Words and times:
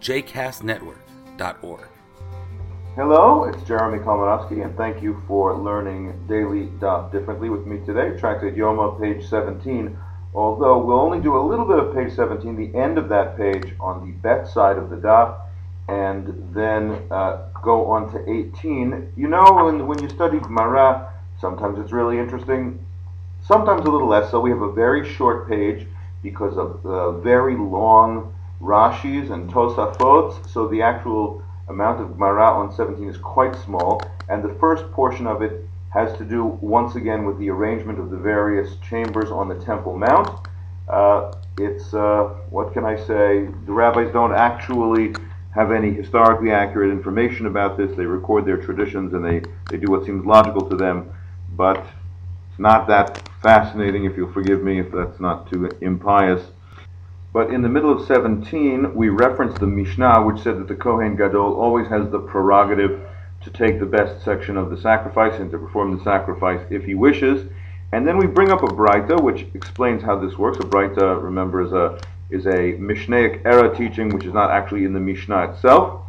jcastnetwork.org. 0.00 1.86
Hello, 2.96 3.44
it's 3.44 3.62
Jeremy 3.62 3.98
Kalmanofsky, 3.98 4.64
and 4.64 4.76
thank 4.76 5.02
you 5.02 5.22
for 5.28 5.56
learning 5.56 6.26
Daily 6.26 6.66
Daf 6.80 7.12
Differently 7.12 7.48
with 7.48 7.66
me 7.66 7.78
today. 7.86 8.18
Tractate 8.18 8.56
Yoma, 8.56 9.00
page 9.00 9.28
17. 9.28 9.96
Although 10.34 10.84
we'll 10.84 11.00
only 11.00 11.20
do 11.20 11.36
a 11.36 11.40
little 11.40 11.64
bit 11.64 11.78
of 11.78 11.94
page 11.94 12.14
17, 12.14 12.56
the 12.56 12.76
end 12.78 12.98
of 12.98 13.08
that 13.08 13.36
page 13.36 13.74
on 13.80 14.04
the 14.04 14.12
bet 14.12 14.48
side 14.48 14.76
of 14.76 14.90
the 14.90 14.96
dot, 14.96 15.46
and 15.88 16.54
then 16.54 17.06
uh, 17.10 17.48
go 17.62 17.86
on 17.90 18.10
to 18.12 18.30
18. 18.30 19.12
You 19.16 19.28
know, 19.28 19.64
when, 19.64 19.86
when 19.86 20.02
you 20.02 20.08
study 20.08 20.38
Gemara, 20.38 21.12
sometimes 21.40 21.78
it's 21.78 21.92
really 21.92 22.18
interesting, 22.18 22.84
sometimes 23.46 23.86
a 23.86 23.90
little 23.90 24.08
less 24.08 24.30
so. 24.30 24.40
We 24.40 24.50
have 24.50 24.62
a 24.62 24.72
very 24.72 25.08
short 25.08 25.48
page 25.48 25.86
because 26.22 26.56
of 26.56 26.82
the 26.82 27.12
very 27.22 27.56
long 27.56 28.34
Rashis 28.60 29.30
and 29.30 29.50
Tosafot, 29.50 30.48
so 30.48 30.68
the 30.68 30.82
actual 30.82 31.42
amount 31.68 32.00
of 32.00 32.12
Gemara 32.12 32.44
on 32.44 32.72
17 32.72 33.08
is 33.08 33.16
quite 33.16 33.54
small, 33.56 34.02
and 34.28 34.42
the 34.42 34.54
first 34.60 34.90
portion 34.92 35.26
of 35.26 35.40
it 35.40 35.66
has 35.92 36.16
to 36.18 36.24
do 36.24 36.44
once 36.60 36.94
again 36.94 37.24
with 37.24 37.38
the 37.38 37.50
arrangement 37.50 37.98
of 37.98 38.10
the 38.10 38.16
various 38.16 38.76
chambers 38.88 39.30
on 39.30 39.48
the 39.48 39.54
Temple 39.56 39.96
Mount. 39.96 40.46
Uh, 40.88 41.32
it's, 41.58 41.94
uh, 41.94 42.34
what 42.50 42.72
can 42.72 42.84
I 42.84 42.96
say, 42.96 43.48
the 43.66 43.72
rabbis 43.72 44.12
don't 44.12 44.34
actually 44.34 45.14
have 45.54 45.72
any 45.72 45.90
historically 45.92 46.52
accurate 46.52 46.90
information 46.90 47.46
about 47.46 47.76
this. 47.76 47.96
They 47.96 48.06
record 48.06 48.44
their 48.44 48.56
traditions 48.56 49.14
and 49.14 49.24
they, 49.24 49.42
they 49.68 49.78
do 49.78 49.90
what 49.90 50.04
seems 50.04 50.24
logical 50.24 50.68
to 50.68 50.76
them, 50.76 51.12
but 51.56 51.78
it's 52.50 52.58
not 52.58 52.86
that 52.88 53.28
fascinating, 53.42 54.04
if 54.04 54.16
you'll 54.16 54.32
forgive 54.32 54.62
me 54.62 54.78
if 54.78 54.92
that's 54.92 55.18
not 55.18 55.50
too 55.50 55.68
impious. 55.80 56.42
But 57.32 57.50
in 57.50 57.62
the 57.62 57.68
middle 57.68 57.92
of 57.92 58.06
17, 58.06 58.92
we 58.94 59.08
reference 59.08 59.56
the 59.58 59.66
Mishnah, 59.66 60.22
which 60.24 60.42
said 60.42 60.58
that 60.58 60.66
the 60.66 60.74
Kohen 60.74 61.14
Gadol 61.14 61.54
always 61.54 61.86
has 61.86 62.10
the 62.10 62.18
prerogative 62.18 63.00
to 63.42 63.50
take 63.50 63.78
the 63.78 63.86
best 63.86 64.24
section 64.24 64.56
of 64.56 64.68
the 64.68 64.76
sacrifice 64.76 65.38
and 65.38 65.50
to 65.52 65.58
perform 65.58 65.96
the 65.96 66.02
sacrifice 66.02 66.60
if 66.70 66.84
he 66.84 66.94
wishes. 66.94 67.48
And 67.92 68.06
then 68.06 68.18
we 68.18 68.26
bring 68.26 68.50
up 68.50 68.64
a 68.64 68.66
Braita, 68.66 69.20
which 69.20 69.46
explains 69.54 70.02
how 70.02 70.18
this 70.18 70.38
works. 70.38 70.58
A 70.58 70.62
Braita, 70.62 71.22
remember, 71.22 71.62
is 71.62 71.72
a, 71.72 72.00
is 72.30 72.46
a 72.46 72.74
Mishnaic 72.78 73.42
era 73.44 73.74
teaching, 73.76 74.08
which 74.08 74.24
is 74.24 74.34
not 74.34 74.50
actually 74.50 74.84
in 74.84 74.92
the 74.92 75.00
Mishnah 75.00 75.52
itself. 75.52 76.02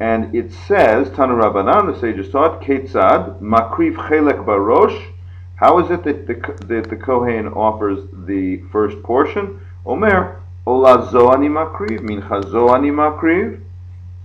And 0.00 0.34
it 0.34 0.52
says, 0.52 1.08
Tanu 1.10 1.40
Rabbanan, 1.40 1.92
the 1.92 1.98
sages 1.98 2.30
taught, 2.30 2.60
Ketzad, 2.60 3.40
Makriv 3.40 3.94
Chelek 3.94 4.44
Barosh. 4.44 5.12
How 5.56 5.78
is 5.78 5.90
it 5.90 6.04
that 6.04 6.26
the, 6.26 6.66
that 6.66 6.90
the 6.90 6.96
Kohen 6.96 7.48
offers 7.48 8.00
the 8.26 8.58
first 8.70 9.02
portion? 9.02 9.60
Omer, 9.86 10.41
Ola 10.64 11.08
zoani 11.10 11.48
makriv, 11.48 12.00
mincha 12.00 12.40
zoani 12.44 12.92
makriv. 12.92 13.60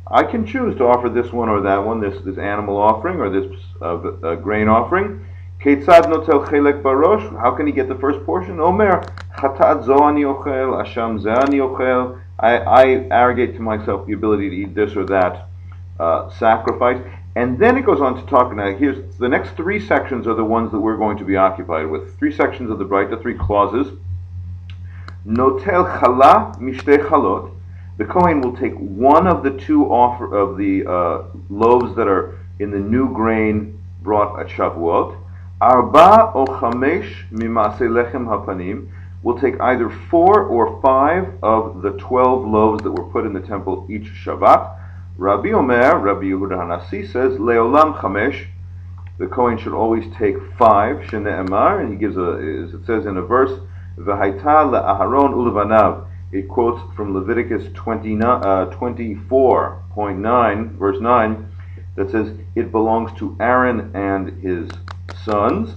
I 0.09 0.23
can 0.23 0.45
choose 0.45 0.77
to 0.77 0.85
offer 0.85 1.09
this 1.09 1.33
one 1.33 1.49
or 1.49 1.61
that 1.61 1.83
one, 1.83 1.99
this, 1.99 2.21
this 2.23 2.37
animal 2.37 2.77
offering 2.77 3.19
or 3.19 3.29
this 3.29 3.51
uh, 3.81 3.95
uh, 3.95 4.35
grain 4.35 4.67
offering. 4.67 5.25
Ketzad 5.59 6.03
notel 6.03 6.47
chelek 6.47 6.83
barosh. 6.83 7.27
How 7.41 7.51
can 7.51 7.65
he 7.65 7.73
get 7.73 7.89
the 7.89 7.95
first 7.95 8.23
portion? 8.23 8.59
Omer, 8.59 9.01
chatat 9.35 9.85
zoani 9.85 10.23
ochel, 10.31 10.85
asham 10.85 11.19
zeani 11.19 11.57
ochel. 11.57 12.21
I, 12.39 12.57
I 12.57 12.85
arrogate 13.09 13.55
to 13.55 13.61
myself 13.61 14.05
the 14.05 14.13
ability 14.13 14.51
to 14.51 14.55
eat 14.55 14.75
this 14.75 14.95
or 14.95 15.05
that 15.05 15.47
uh, 15.99 16.29
sacrifice. 16.29 17.01
And 17.35 17.57
then 17.57 17.77
it 17.77 17.85
goes 17.85 17.99
on 17.99 18.15
to 18.15 18.21
talk 18.29 18.55
now. 18.55 18.75
Here's 18.75 19.17
the 19.17 19.27
next 19.27 19.55
three 19.57 19.79
sections 19.79 20.27
are 20.27 20.35
the 20.35 20.45
ones 20.45 20.71
that 20.71 20.79
we're 20.79 20.97
going 20.97 21.17
to 21.17 21.25
be 21.25 21.35
occupied 21.35 21.87
with. 21.87 22.17
Three 22.19 22.31
sections 22.31 22.69
of 22.69 22.77
the 22.77 22.85
Braita, 22.85 23.19
three 23.19 23.37
clauses. 23.37 23.91
Notel 25.27 25.99
chala 25.99 26.57
mishte 26.57 27.05
chalot. 27.05 27.53
The 27.97 28.05
Kohen 28.05 28.39
will 28.39 28.55
take 28.55 28.75
one 28.75 29.27
of 29.27 29.43
the 29.43 29.51
two 29.51 29.83
offer 29.85 30.33
of 30.33 30.57
the 30.57 30.85
uh, 30.85 31.23
loaves 31.49 31.97
that 31.97 32.07
are 32.07 32.39
in 32.59 32.71
the 32.71 32.79
new 32.79 33.13
grain 33.13 33.77
brought 34.01 34.39
at 34.39 34.47
Shavuot. 34.47 35.21
Arba 35.59 36.31
o 36.33 36.45
chamesh 36.45 37.29
mimase 37.29 37.79
lechem 37.79 38.25
hapanim 38.25 38.89
will 39.21 39.37
take 39.37 39.59
either 39.59 39.89
four 39.89 40.43
or 40.43 40.81
five 40.81 41.33
of 41.43 41.81
the 41.81 41.91
twelve 41.97 42.47
loaves 42.47 42.81
that 42.83 42.91
were 42.91 43.09
put 43.11 43.25
in 43.25 43.33
the 43.33 43.41
temple 43.41 43.85
each 43.89 44.07
Shabbat. 44.23 44.79
Rabbi 45.17 45.49
Omer, 45.49 45.97
Rabbi 45.97 46.25
Yehuda 46.25 46.51
Hanasi 46.51 47.11
says, 47.11 47.33
Leolam 47.33 47.99
chamesh. 47.99 48.45
The 49.17 49.27
Kohen 49.27 49.57
should 49.57 49.73
always 49.73 50.05
take 50.17 50.37
five, 50.57 50.97
Shene 51.07 51.25
Emar, 51.25 51.81
and 51.81 51.91
he 51.91 51.97
gives 51.97 52.15
a, 52.15 52.63
as 52.63 52.73
it 52.73 52.85
says 52.85 53.05
in 53.05 53.17
a 53.17 53.21
verse, 53.23 53.59
V'haita 53.97 54.69
le'aharon 54.69 55.33
ulevanav. 55.33 56.05
It 56.31 56.47
quotes 56.47 56.79
from 56.95 57.15
Leviticus 57.15 57.67
29, 57.73 58.21
uh, 58.21 58.69
24.9, 58.71 60.77
verse 60.77 61.01
9, 61.01 61.51
that 61.95 62.11
says, 62.11 62.37
It 62.53 62.71
belongs 62.71 63.11
to 63.17 63.35
Aaron 63.39 63.89
and 63.95 64.39
his 64.43 64.69
sons. 65.23 65.73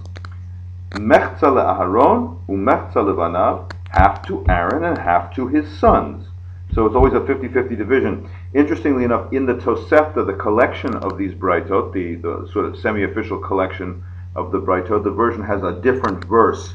Mechza 0.91 1.41
le'aharon 1.41 2.45
u'mechza 2.47 2.93
levanav. 2.93 3.71
Half 3.89 4.27
to 4.27 4.45
Aaron 4.47 4.83
and 4.83 4.99
half 4.99 5.33
to 5.35 5.47
his 5.47 5.67
sons. 5.79 6.27
So 6.73 6.85
it's 6.85 6.95
always 6.95 7.13
a 7.13 7.19
50-50 7.19 7.77
division. 7.77 8.29
Interestingly 8.53 9.03
enough, 9.03 9.33
in 9.33 9.45
the 9.45 9.55
Tosefta, 9.55 10.25
the 10.25 10.33
collection 10.33 10.95
of 10.95 11.17
these 11.17 11.33
Braitot, 11.33 11.91
the, 11.91 12.15
the 12.15 12.47
sort 12.53 12.65
of 12.65 12.77
semi-official 12.77 13.39
collection 13.39 14.03
of 14.35 14.51
the 14.51 14.61
Braitot, 14.61 15.03
the 15.03 15.11
version 15.11 15.43
has 15.43 15.63
a 15.63 15.81
different 15.81 16.23
verse 16.25 16.71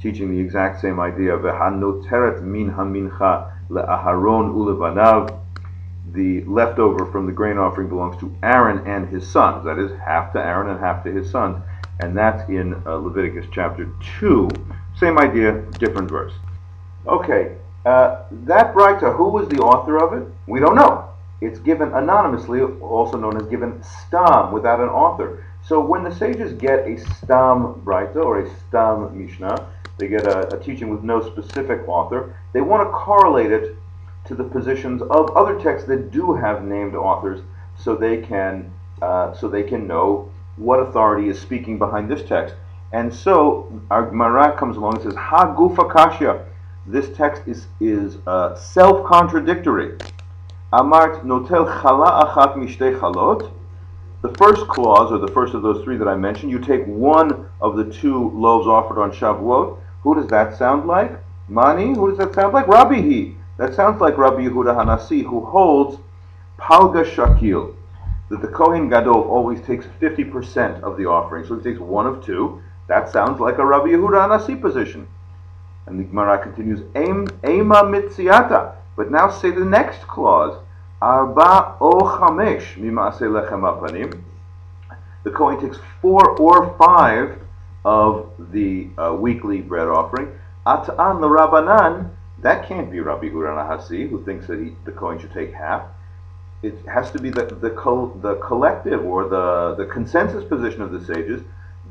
teaching 0.00 0.30
the 0.30 0.40
exact 0.40 0.80
same 0.80 0.98
idea. 0.98 1.36
Min 1.36 1.50
hamincha 2.72 3.52
le'aharon 3.68 4.54
ulevanav. 4.54 5.38
The 6.12 6.42
leftover 6.44 7.06
from 7.06 7.26
the 7.26 7.32
grain 7.32 7.58
offering 7.58 7.88
belongs 7.88 8.16
to 8.20 8.34
Aaron 8.42 8.86
and 8.86 9.08
his 9.08 9.28
sons. 9.28 9.64
That 9.64 9.78
is, 9.78 9.92
half 10.00 10.32
to 10.32 10.40
Aaron 10.40 10.70
and 10.70 10.80
half 10.80 11.04
to 11.04 11.12
his 11.12 11.30
sons. 11.30 11.62
And 12.00 12.16
that's 12.16 12.48
in 12.48 12.82
uh, 12.86 12.96
Leviticus 12.96 13.46
chapter 13.52 13.88
2. 14.18 14.48
Same 14.96 15.18
idea, 15.18 15.60
different 15.78 16.10
verse. 16.10 16.32
Okay, 17.06 17.56
uh, 17.86 18.22
that 18.30 18.74
writer, 18.74 19.12
who 19.12 19.28
was 19.28 19.48
the 19.48 19.58
author 19.58 20.02
of 20.02 20.20
it? 20.20 20.26
We 20.46 20.60
don't 20.60 20.74
know. 20.74 21.08
It's 21.40 21.58
given 21.58 21.92
anonymously, 21.92 22.60
also 22.60 23.16
known 23.16 23.36
as 23.36 23.46
given 23.48 23.82
stam, 23.82 24.52
without 24.52 24.80
an 24.80 24.88
author. 24.88 25.46
So 25.70 25.78
when 25.78 26.02
the 26.02 26.12
sages 26.12 26.52
get 26.54 26.80
a 26.80 26.98
stam 26.98 27.80
Braita 27.84 28.16
or 28.16 28.40
a 28.40 28.50
stam 28.58 29.16
Mishnah, 29.16 29.68
they 29.98 30.08
get 30.08 30.26
a, 30.26 30.52
a 30.52 30.58
teaching 30.60 30.88
with 30.88 31.04
no 31.04 31.22
specific 31.24 31.86
author, 31.86 32.34
they 32.52 32.60
want 32.60 32.88
to 32.88 32.90
correlate 32.90 33.52
it 33.52 33.76
to 34.24 34.34
the 34.34 34.42
positions 34.42 35.00
of 35.00 35.30
other 35.36 35.60
texts 35.60 35.86
that 35.86 36.10
do 36.10 36.32
have 36.32 36.64
named 36.64 36.96
authors 36.96 37.42
so 37.78 37.94
they 37.94 38.16
can 38.16 38.68
uh, 39.00 39.32
so 39.32 39.46
they 39.46 39.62
can 39.62 39.86
know 39.86 40.28
what 40.56 40.80
authority 40.80 41.28
is 41.28 41.40
speaking 41.40 41.78
behind 41.78 42.10
this 42.10 42.28
text. 42.28 42.56
And 42.90 43.14
so 43.14 43.80
our 43.92 44.06
Gemara 44.06 44.58
comes 44.58 44.76
along 44.76 44.94
and 44.94 45.04
says, 45.04 45.14
Ha 45.14 45.54
gufa 45.54 45.88
kashya. 45.88 46.46
This 46.88 47.16
text 47.16 47.42
is, 47.46 47.68
is 47.78 48.18
uh, 48.26 48.56
self-contradictory. 48.56 49.98
Amart 50.72 51.24
notel 51.24 51.80
chala 51.80 52.26
achat 52.26 52.56
mishtei 52.56 52.98
chalot. 52.98 53.52
The 54.22 54.34
first 54.34 54.68
clause, 54.68 55.10
or 55.10 55.18
the 55.18 55.32
first 55.32 55.54
of 55.54 55.62
those 55.62 55.82
three 55.82 55.96
that 55.96 56.06
I 56.06 56.14
mentioned, 56.14 56.52
you 56.52 56.58
take 56.58 56.84
one 56.84 57.48
of 57.62 57.76
the 57.76 57.90
two 57.90 58.30
loaves 58.30 58.66
offered 58.66 59.00
on 59.00 59.12
Shavuot, 59.12 59.78
who 60.02 60.14
does 60.14 60.26
that 60.28 60.58
sound 60.58 60.86
like? 60.86 61.12
Mani? 61.48 61.94
Who 61.94 62.08
does 62.08 62.18
that 62.18 62.34
sound 62.34 62.52
like? 62.52 62.68
Rabbi 62.68 63.32
That 63.56 63.74
sounds 63.74 63.98
like 64.00 64.18
Rabbi 64.18 64.42
Yehuda 64.42 64.76
Hanasi, 64.76 65.24
who 65.24 65.44
holds 65.44 65.98
Palga 66.58 67.04
Shakil, 67.04 67.74
that 68.28 68.42
the 68.42 68.48
Kohen 68.48 68.90
Gadol 68.90 69.22
always 69.22 69.62
takes 69.62 69.86
50% 70.00 70.82
of 70.82 70.98
the 70.98 71.06
offering. 71.06 71.46
So 71.46 71.56
he 71.56 71.62
takes 71.62 71.80
one 71.80 72.06
of 72.06 72.22
two. 72.22 72.62
That 72.88 73.08
sounds 73.08 73.40
like 73.40 73.56
a 73.56 73.64
Rabbi 73.64 73.88
Yehuda 73.88 74.28
Hanasi 74.28 74.60
position. 74.60 75.08
And 75.86 75.98
the 75.98 76.04
Gemara 76.04 76.42
continues, 76.42 76.80
Ema 76.94 77.84
mitziata. 77.84 78.74
But 78.96 79.10
now 79.10 79.30
say 79.30 79.50
the 79.50 79.64
next 79.64 80.06
clause, 80.06 80.62
Arba 81.02 81.76
o 81.80 82.00
chamesh 82.00 82.76
mimase 82.76 83.22
lechem 83.22 83.62
apanim. 83.62 84.22
The 85.24 85.30
Kohen 85.30 85.58
takes 85.58 85.78
four 86.02 86.38
or 86.38 86.76
five 86.76 87.38
of 87.84 88.30
the 88.52 88.88
uh, 88.98 89.14
weekly 89.14 89.62
bread 89.62 89.88
offering. 89.88 90.38
Ata'an 90.66 91.20
Rabbanan, 91.20 92.10
that 92.42 92.66
can't 92.66 92.90
be 92.90 93.00
Rabbi 93.00 93.28
Huran 93.28 94.10
who 94.10 94.22
thinks 94.24 94.46
that 94.46 94.58
he, 94.58 94.76
the 94.84 94.92
Kohen 94.92 95.18
should 95.18 95.32
take 95.32 95.54
half. 95.54 95.84
it 96.62 96.74
has 96.86 97.10
to 97.12 97.18
be 97.18 97.30
the 97.30 97.46
the, 97.46 97.70
the 98.20 98.34
collective 98.46 99.02
or 99.04 99.26
the 99.28 99.74
the 99.76 99.86
consensus 99.86 100.44
position 100.44 100.82
of 100.82 100.92
the 100.92 101.02
sages. 101.02 101.42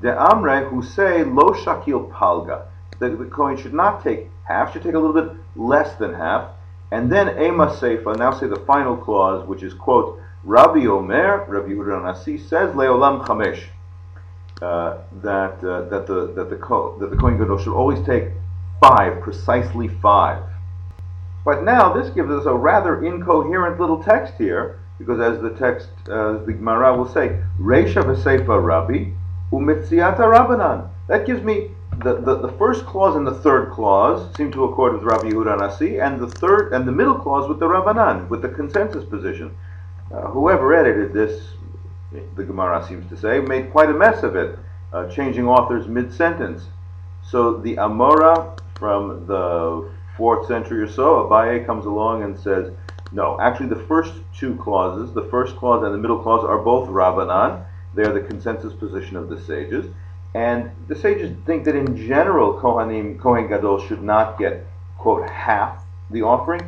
De 0.01 0.11
Amre 0.13 0.69
who 0.69 0.83
say 0.83 1.23
lo 1.23 1.49
shakil 1.49 2.11
palga. 2.11 2.65
The, 2.99 3.09
the 3.09 3.25
Kohen 3.25 3.57
should 3.57 3.73
not 3.73 4.03
take 4.03 4.29
half, 4.43 4.71
should 4.73 4.83
take 4.83 4.93
a 4.93 4.99
little 4.99 5.19
bit 5.19 5.35
less 5.55 5.95
than 5.95 6.13
half. 6.13 6.51
And 6.91 7.11
then 7.11 7.29
Ema 7.29 7.67
Seifa, 7.67 8.17
now 8.17 8.31
say 8.31 8.47
the 8.47 8.59
final 8.65 8.97
clause, 8.97 9.47
which 9.47 9.61
is, 9.61 9.73
quote, 9.73 10.19
Rabbi 10.43 10.85
Omer, 10.85 11.45
Rabbi 11.47 11.69
Yehuda 11.69 12.03
Nasi 12.03 12.37
says, 12.37 12.73
Leolam 12.73 13.25
Chamesh, 13.25 13.65
uh, 14.61 14.97
that, 15.21 15.63
uh, 15.63 15.81
that 15.89 16.07
the, 16.07 16.33
that 16.33 16.49
the, 16.49 16.95
that 16.99 17.09
the 17.11 17.17
Kohen 17.17 17.37
Gadol 17.37 17.59
should 17.59 17.75
always 17.75 18.03
take 18.05 18.29
five, 18.81 19.21
precisely 19.21 19.87
five. 19.87 20.43
But 21.45 21.63
now 21.63 21.93
this 21.93 22.09
gives 22.09 22.31
us 22.31 22.45
a 22.45 22.53
rather 22.53 23.03
incoherent 23.03 23.79
little 23.79 24.01
text 24.03 24.33
here, 24.37 24.79
because 24.97 25.19
as 25.19 25.41
the 25.41 25.51
text, 25.51 25.89
uh, 26.09 26.43
the 26.43 26.53
Gemara 26.53 26.97
will 26.97 27.07
say, 27.07 27.39
Reisha 27.59 28.03
v'seifa 28.03 28.61
Rabbi, 28.63 29.11
umitziata 29.51 30.19
Rabbanan. 30.19 30.89
That 31.07 31.25
gives 31.25 31.41
me 31.43 31.71
the, 32.03 32.15
the, 32.15 32.35
the, 32.47 32.51
first 32.53 32.85
clause 32.85 33.15
and 33.15 33.27
the 33.27 33.33
third 33.33 33.71
clause 33.71 34.33
seem 34.35 34.51
to 34.51 34.63
accord 34.63 34.93
with 34.93 35.03
Rabbi 35.03 35.29
Yehuda 35.29 35.59
Nasi, 35.59 35.99
and 35.99 36.19
the 36.19 36.27
third 36.27 36.73
and 36.73 36.87
the 36.87 36.91
middle 36.91 37.15
clause 37.15 37.47
with 37.49 37.59
the 37.59 37.65
Rabbanan, 37.65 38.29
with 38.29 38.41
the 38.41 38.49
consensus 38.49 39.03
position. 39.03 39.55
Uh, 40.11 40.27
whoever 40.27 40.73
edited 40.73 41.13
this, 41.13 41.49
the 42.35 42.43
Gemara 42.43 42.85
seems 42.87 43.07
to 43.09 43.17
say, 43.17 43.39
made 43.39 43.71
quite 43.71 43.89
a 43.89 43.93
mess 43.93 44.23
of 44.23 44.35
it, 44.35 44.57
uh, 44.93 45.07
changing 45.09 45.47
authors 45.47 45.87
mid-sentence. 45.87 46.63
So 47.23 47.57
the 47.57 47.75
Amora 47.75 48.59
from 48.75 49.25
the 49.27 49.89
fourth 50.17 50.47
century 50.47 50.81
or 50.81 50.89
so, 50.89 51.27
Abaye 51.27 51.65
comes 51.65 51.85
along 51.85 52.23
and 52.23 52.39
says, 52.39 52.71
no, 53.11 53.39
actually 53.39 53.67
the 53.67 53.83
first 53.87 54.13
two 54.37 54.55
clauses, 54.55 55.13
the 55.13 55.25
first 55.25 55.55
clause 55.57 55.83
and 55.83 55.93
the 55.93 55.97
middle 55.97 56.19
clause, 56.19 56.45
are 56.45 56.59
both 56.59 56.87
Rabbanan. 56.87 57.65
They 57.95 58.03
are 58.03 58.13
the 58.13 58.21
consensus 58.21 58.73
position 58.73 59.15
of 59.15 59.29
the 59.29 59.41
sages. 59.41 59.85
And 60.35 60.71
the 60.87 60.95
sages 60.95 61.35
think 61.45 61.65
that 61.65 61.75
in 61.75 61.97
general, 61.97 62.59
Kohanim, 62.59 63.19
Kohen 63.19 63.47
Gadol 63.47 63.79
should 63.87 64.03
not 64.03 64.37
get, 64.37 64.65
quote, 64.97 65.27
half 65.29 65.83
the 66.11 66.21
offering. 66.21 66.61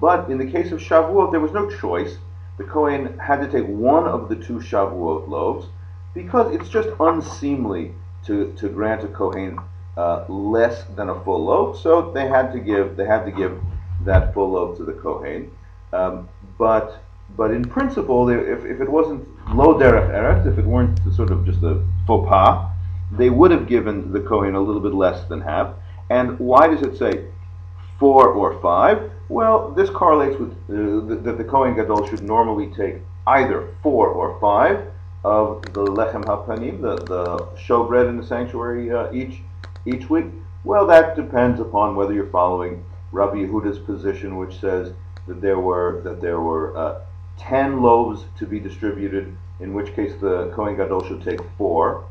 But 0.00 0.30
in 0.30 0.38
the 0.38 0.46
case 0.46 0.70
of 0.70 0.80
Shavuot, 0.80 1.32
there 1.32 1.40
was 1.40 1.52
no 1.52 1.68
choice. 1.68 2.18
The 2.58 2.64
Kohen 2.64 3.18
had 3.18 3.40
to 3.40 3.48
take 3.50 3.66
one 3.66 4.06
of 4.06 4.28
the 4.28 4.36
two 4.36 4.58
Shavuot 4.58 5.28
loaves 5.28 5.66
because 6.14 6.54
it's 6.54 6.68
just 6.68 6.88
unseemly 7.00 7.92
to, 8.26 8.52
to 8.54 8.68
grant 8.68 9.04
a 9.04 9.08
Kohen 9.08 9.58
uh, 9.96 10.24
less 10.28 10.84
than 10.96 11.08
a 11.08 11.24
full 11.24 11.44
loaf. 11.44 11.78
So 11.78 12.12
they 12.12 12.28
had 12.28 12.52
to 12.52 12.60
give 12.60 12.96
they 12.96 13.04
had 13.04 13.24
to 13.24 13.32
give 13.32 13.60
that 14.04 14.32
full 14.32 14.50
loaf 14.50 14.76
to 14.78 14.84
the 14.84 14.92
Kohen. 14.92 15.50
Um, 15.92 16.28
but 16.56 17.02
but 17.36 17.50
in 17.50 17.64
principle, 17.64 18.28
if, 18.28 18.64
if 18.64 18.80
it 18.80 18.88
wasn't 18.88 19.26
lo 19.54 19.74
derech 19.74 20.10
eretz, 20.10 20.46
if 20.46 20.58
it 20.58 20.64
weren't 20.64 20.98
sort 21.14 21.30
of 21.30 21.44
just 21.44 21.62
a 21.62 21.84
faux 22.06 22.28
pas, 22.28 22.70
they 23.10 23.30
would 23.30 23.50
have 23.50 23.66
given 23.66 24.12
the 24.12 24.20
Kohen 24.20 24.54
a 24.54 24.60
little 24.60 24.80
bit 24.80 24.94
less 24.94 25.24
than 25.28 25.40
half. 25.40 25.74
And 26.10 26.38
why 26.38 26.68
does 26.68 26.82
it 26.82 26.96
say 26.98 27.26
four 27.98 28.28
or 28.28 28.60
five? 28.60 29.10
Well, 29.28 29.70
this 29.70 29.90
correlates 29.90 30.38
with 30.38 30.52
uh, 30.70 31.14
that 31.22 31.36
the 31.36 31.44
Kohen 31.44 31.74
Gadol 31.74 32.06
should 32.06 32.22
normally 32.22 32.68
take 32.74 32.96
either 33.26 33.68
four 33.82 34.08
or 34.08 34.38
five 34.40 34.86
of 35.24 35.62
the 35.74 35.84
lechem 35.84 36.24
hapanim, 36.24 36.80
the, 36.80 36.96
the 36.96 37.38
showbread 37.56 38.08
in 38.08 38.16
the 38.16 38.26
sanctuary 38.26 38.90
uh, 38.90 39.12
each 39.12 39.40
each 39.84 40.08
week. 40.08 40.26
Well, 40.64 40.86
that 40.86 41.16
depends 41.16 41.60
upon 41.60 41.96
whether 41.96 42.12
you're 42.12 42.30
following 42.30 42.84
Rabbi 43.12 43.36
Yehuda's 43.36 43.78
position, 43.78 44.36
which 44.36 44.58
says 44.60 44.92
that 45.26 45.40
there 45.40 45.58
were 45.58 46.00
that 46.04 46.20
there 46.20 46.40
were 46.40 46.76
uh, 46.76 47.00
ten 47.38 47.82
loaves 47.82 48.24
to 48.38 48.46
be 48.46 48.58
distributed, 48.60 49.36
in 49.60 49.74
which 49.74 49.94
case 49.94 50.12
the 50.20 50.50
Kohen 50.54 50.76
Gadol 50.76 51.06
should 51.06 51.22
take 51.22 51.40
four 51.56 52.04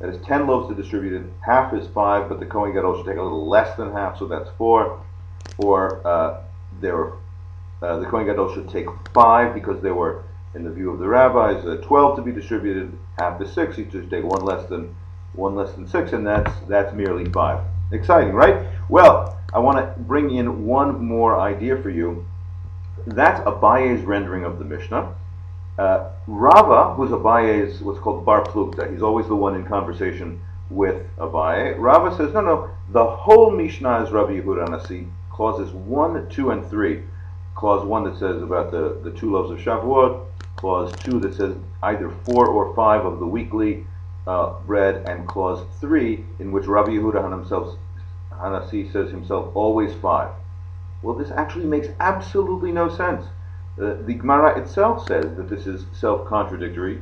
that 0.00 0.08
is 0.08 0.24
10 0.24 0.46
loaves 0.46 0.68
to 0.68 0.74
distributed, 0.74 1.30
half 1.44 1.74
is 1.74 1.86
5, 1.88 2.28
but 2.28 2.40
the 2.40 2.46
Kohen 2.46 2.72
Gadol 2.72 2.96
should 2.96 3.06
take 3.06 3.18
a 3.18 3.22
little 3.22 3.48
less 3.48 3.76
than 3.76 3.92
half, 3.92 4.18
so 4.18 4.26
that's 4.26 4.48
4. 4.56 4.98
Or 5.58 6.06
uh, 6.06 6.42
there, 6.80 7.12
uh, 7.82 7.98
the 7.98 8.06
Kohen 8.06 8.26
Gadol 8.26 8.54
should 8.54 8.70
take 8.70 8.86
5 9.12 9.54
because 9.54 9.82
there 9.82 9.94
were, 9.94 10.24
in 10.54 10.64
the 10.64 10.70
view 10.70 10.90
of 10.90 11.00
the 11.00 11.06
rabbis, 11.06 11.64
uh, 11.66 11.76
12 11.84 12.16
to 12.16 12.22
be 12.22 12.32
distributed, 12.32 12.96
half 13.18 13.40
is 13.42 13.52
6, 13.52 13.76
he 13.76 13.90
should 13.90 14.10
take 14.10 14.24
one 14.24 14.42
less 14.42 14.66
than 14.68 14.94
one 15.34 15.54
less 15.54 15.72
than 15.74 15.86
6, 15.86 16.12
and 16.12 16.26
that's, 16.26 16.50
that's 16.66 16.94
merely 16.94 17.30
5. 17.30 17.64
Exciting, 17.92 18.32
right? 18.32 18.66
Well, 18.88 19.38
I 19.52 19.58
want 19.58 19.78
to 19.78 20.00
bring 20.02 20.30
in 20.30 20.64
one 20.66 21.04
more 21.04 21.38
idea 21.38 21.80
for 21.80 21.90
you. 21.90 22.26
That's 23.06 23.40
Abaye's 23.40 24.02
rendering 24.02 24.44
of 24.44 24.58
the 24.58 24.64
Mishnah. 24.64 25.14
Uh, 25.80 26.10
Rava, 26.26 26.92
who's 26.92 27.08
Abaye's 27.08 27.80
what's 27.80 27.98
called 27.98 28.22
bar 28.22 28.44
plukta, 28.44 28.92
he's 28.92 29.00
always 29.00 29.26
the 29.28 29.34
one 29.34 29.54
in 29.54 29.64
conversation 29.64 30.38
with 30.68 31.06
Abaye. 31.16 31.74
Rava 31.78 32.14
says, 32.14 32.34
no, 32.34 32.42
no, 32.42 32.70
the 32.90 33.02
whole 33.02 33.50
Mishnah 33.50 34.04
is 34.04 34.10
Rabbi 34.10 34.32
Yehuda 34.32 34.68
Nasi, 34.68 35.06
clauses 35.30 35.72
1, 35.72 36.28
2, 36.28 36.50
and 36.50 36.68
3. 36.68 37.00
Clause 37.54 37.86
1 37.86 38.04
that 38.04 38.18
says 38.18 38.42
about 38.42 38.70
the, 38.70 39.00
the 39.02 39.10
two 39.12 39.32
loaves 39.32 39.50
of 39.50 39.58
Shavuot, 39.58 40.26
clause 40.56 40.92
2 41.02 41.18
that 41.20 41.34
says 41.34 41.56
either 41.82 42.10
4 42.26 42.46
or 42.46 42.74
5 42.74 43.06
of 43.06 43.18
the 43.18 43.26
weekly 43.26 43.86
uh, 44.26 44.60
bread, 44.66 45.08
and 45.08 45.26
clause 45.26 45.64
3 45.80 46.22
in 46.40 46.52
which 46.52 46.66
Rabbi 46.66 46.90
Yehuda 46.90 47.30
himself, 47.30 47.78
Hanasi 48.30 48.92
says 48.92 49.10
himself 49.10 49.56
always 49.56 49.94
5. 49.94 50.30
Well, 51.00 51.16
this 51.16 51.30
actually 51.30 51.64
makes 51.64 51.88
absolutely 52.00 52.70
no 52.70 52.94
sense. 52.94 53.24
Uh, 53.80 53.96
the 54.04 54.14
Gemara 54.14 54.60
itself 54.60 55.06
says 55.06 55.24
that 55.36 55.48
this 55.48 55.66
is 55.66 55.86
self-contradictory 55.92 57.00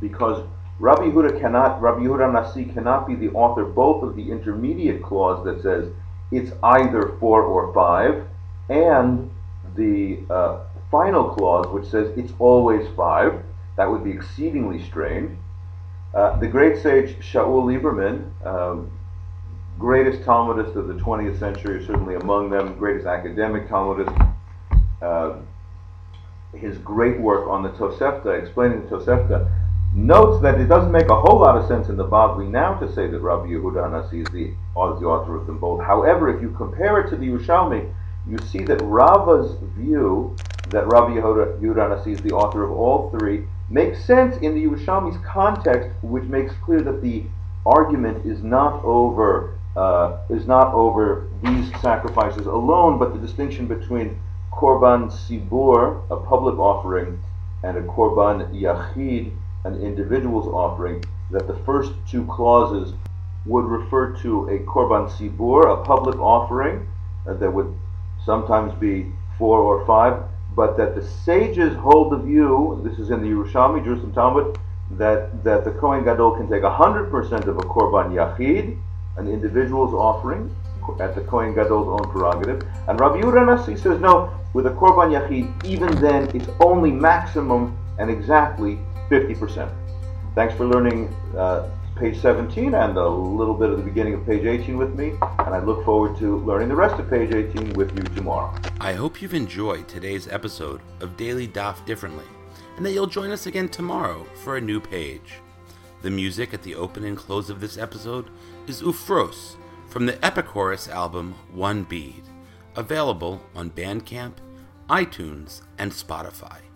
because 0.00 0.46
Rabbi 0.78 1.04
Yehuda 1.04 1.40
cannot, 1.40 1.80
Rabbi 1.80 2.00
Yehuda 2.00 2.32
Nasi 2.32 2.66
cannot 2.66 3.06
be 3.06 3.14
the 3.14 3.30
author 3.30 3.64
both 3.64 4.02
of 4.02 4.14
the 4.14 4.30
intermediate 4.30 5.02
clause 5.02 5.44
that 5.44 5.62
says 5.62 5.90
it's 6.30 6.52
either 6.62 7.16
four 7.18 7.42
or 7.42 7.72
five, 7.72 8.26
and 8.68 9.30
the 9.74 10.18
uh, 10.28 10.60
final 10.90 11.30
clause 11.30 11.66
which 11.68 11.86
says 11.86 12.12
it's 12.16 12.32
always 12.38 12.86
five. 12.94 13.42
That 13.76 13.90
would 13.90 14.04
be 14.04 14.10
exceedingly 14.10 14.84
strange. 14.84 15.36
Uh, 16.14 16.38
the 16.38 16.46
great 16.46 16.82
sage 16.82 17.16
Shaul 17.20 17.64
Lieberman, 17.64 18.30
um, 18.46 18.90
greatest 19.78 20.24
Talmudist 20.24 20.76
of 20.76 20.88
the 20.88 20.94
20th 20.94 21.38
century, 21.38 21.84
certainly 21.84 22.16
among 22.16 22.50
them, 22.50 22.76
greatest 22.76 23.06
academic 23.06 23.68
Talmudist, 23.68 24.16
uh, 25.00 25.36
his 26.54 26.78
great 26.78 27.20
work 27.20 27.48
on 27.48 27.62
the 27.62 27.70
Tosefta, 27.70 28.38
explaining 28.40 28.88
the 28.88 28.96
Tosefta, 28.96 29.50
notes 29.94 30.42
that 30.42 30.60
it 30.60 30.66
doesn't 30.66 30.92
make 30.92 31.08
a 31.08 31.20
whole 31.20 31.40
lot 31.40 31.56
of 31.56 31.66
sense 31.66 31.88
in 31.88 31.96
the 31.96 32.06
Bavli 32.06 32.48
now 32.48 32.74
to 32.74 32.92
say 32.92 33.06
that 33.06 33.20
Rabbi 33.20 33.46
Yehuda 33.46 33.84
Hanasi 33.88 34.26
is 34.26 34.32
the, 34.32 34.44
is 34.44 35.00
the 35.00 35.06
author 35.06 35.36
of 35.36 35.46
them 35.46 35.58
both. 35.58 35.82
However, 35.82 36.34
if 36.34 36.42
you 36.42 36.50
compare 36.50 37.00
it 37.00 37.10
to 37.10 37.16
the 37.16 37.26
Yerushalmi, 37.26 37.92
you 38.26 38.38
see 38.38 38.62
that 38.64 38.80
Rava's 38.82 39.56
view 39.76 40.36
that 40.70 40.86
Rabbi 40.86 41.14
Yehuda, 41.14 41.60
Yehuda 41.60 42.06
is 42.06 42.20
the 42.20 42.30
author 42.30 42.64
of 42.64 42.72
all 42.72 43.10
three 43.10 43.44
makes 43.70 44.04
sense 44.04 44.36
in 44.38 44.54
the 44.54 44.64
Yerushalmi's 44.64 45.18
context, 45.26 45.90
which 46.02 46.24
makes 46.24 46.52
clear 46.64 46.80
that 46.80 47.02
the 47.02 47.24
argument 47.66 48.24
is 48.24 48.42
not 48.42 48.82
over 48.84 49.54
uh, 49.76 50.18
is 50.28 50.46
not 50.46 50.72
over 50.74 51.28
these 51.44 51.70
sacrifices 51.80 52.46
alone, 52.46 52.98
but 52.98 53.12
the 53.12 53.18
distinction 53.18 53.66
between 53.66 54.18
korban 54.58 55.08
sibur, 55.08 56.02
a 56.10 56.16
public 56.16 56.58
offering, 56.58 57.22
and 57.62 57.76
a 57.76 57.82
korban 57.82 58.52
yachid, 58.52 59.32
an 59.64 59.80
individual's 59.80 60.48
offering, 60.48 61.04
that 61.30 61.46
the 61.46 61.54
first 61.64 61.92
two 62.10 62.24
clauses 62.26 62.92
would 63.46 63.64
refer 63.64 64.16
to 64.16 64.48
a 64.48 64.58
korban 64.66 65.08
sibur, 65.08 65.72
a 65.72 65.84
public 65.84 66.18
offering, 66.18 66.88
uh, 67.28 67.34
that 67.34 67.52
would 67.52 67.72
sometimes 68.24 68.74
be 68.80 69.06
four 69.38 69.60
or 69.60 69.86
five, 69.86 70.24
but 70.56 70.76
that 70.76 70.96
the 70.96 71.06
sages 71.06 71.76
hold 71.76 72.10
the 72.10 72.18
view, 72.18 72.80
this 72.82 72.98
is 72.98 73.10
in 73.10 73.22
the 73.22 73.28
Yerushalmi, 73.28 73.84
Jerusalem 73.84 74.12
Talmud, 74.12 74.58
that, 74.90 75.44
that 75.44 75.64
the 75.64 75.70
Kohen 75.70 76.02
Gadol 76.02 76.36
can 76.36 76.50
take 76.50 76.62
100% 76.62 77.46
of 77.46 77.58
a 77.58 77.60
korban 77.60 78.10
yachid, 78.10 78.76
an 79.16 79.28
individual's 79.28 79.94
offering, 79.94 80.52
at 81.00 81.14
the 81.14 81.20
Kohen 81.22 81.54
Gadol's 81.54 81.88
own 81.88 82.10
prerogative. 82.10 82.62
And 82.88 82.98
Rabbi 83.00 83.20
Yehuda 83.20 83.46
Nasi 83.46 83.76
says, 83.76 84.00
no, 84.00 84.30
with 84.54 84.66
a 84.66 84.70
Korban 84.70 85.12
Yachid, 85.12 85.64
even 85.64 85.94
then, 86.00 86.28
it's 86.34 86.48
only 86.60 86.90
maximum 86.90 87.76
and 87.98 88.10
exactly 88.10 88.78
50%. 89.10 89.70
Thanks 90.34 90.54
for 90.54 90.66
learning 90.66 91.08
uh, 91.36 91.68
page 91.96 92.20
17 92.20 92.74
and 92.74 92.96
a 92.96 93.08
little 93.08 93.54
bit 93.54 93.70
of 93.70 93.78
the 93.78 93.82
beginning 93.82 94.14
of 94.14 94.24
page 94.24 94.44
18 94.44 94.76
with 94.76 94.94
me, 94.94 95.10
and 95.20 95.54
I 95.54 95.58
look 95.58 95.84
forward 95.84 96.16
to 96.18 96.38
learning 96.38 96.68
the 96.68 96.76
rest 96.76 96.98
of 97.00 97.10
page 97.10 97.34
18 97.34 97.72
with 97.72 97.96
you 97.96 98.04
tomorrow. 98.14 98.54
I 98.80 98.92
hope 98.92 99.20
you've 99.20 99.34
enjoyed 99.34 99.88
today's 99.88 100.28
episode 100.28 100.80
of 101.00 101.16
Daily 101.16 101.48
Daf 101.48 101.84
Differently, 101.86 102.26
and 102.76 102.86
that 102.86 102.92
you'll 102.92 103.08
join 103.08 103.32
us 103.32 103.46
again 103.46 103.68
tomorrow 103.68 104.24
for 104.44 104.56
a 104.56 104.60
new 104.60 104.80
page. 104.80 105.40
The 106.02 106.10
music 106.10 106.54
at 106.54 106.62
the 106.62 106.76
open 106.76 107.04
and 107.04 107.16
close 107.16 107.50
of 107.50 107.60
this 107.60 107.76
episode 107.76 108.30
is 108.68 108.82
Ufros 108.82 109.56
from 109.88 110.06
the 110.06 110.12
Epichorus 110.14 110.88
album 110.88 111.34
One 111.52 111.82
Bead, 111.82 112.22
available 112.76 113.40
on 113.54 113.70
Bandcamp, 113.70 114.34
iTunes, 114.88 115.62
and 115.78 115.90
Spotify. 115.90 116.67